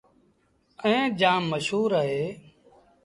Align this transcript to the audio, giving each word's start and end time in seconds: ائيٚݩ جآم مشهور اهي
ائيٚݩ 0.83 1.13
جآم 1.19 1.43
مشهور 1.51 1.89
اهي 2.01 2.23